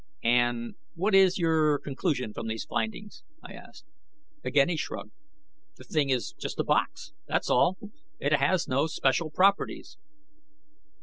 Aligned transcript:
"And 0.23 0.77
what 0.95 1.13
is 1.13 1.37
your 1.37 1.77
conclusion 1.77 2.33
from 2.33 2.47
these 2.47 2.65
findings?" 2.65 3.21
I 3.43 3.53
asked. 3.53 3.85
Again 4.43 4.67
he 4.67 4.75
shrugged. 4.75 5.11
"The 5.75 5.83
thing 5.83 6.09
is 6.09 6.33
just 6.39 6.59
a 6.59 6.63
box, 6.63 7.13
that's 7.27 7.51
all. 7.51 7.77
It 8.19 8.33
has 8.33 8.67
no 8.67 8.87
special 8.87 9.29
properties." 9.29 9.97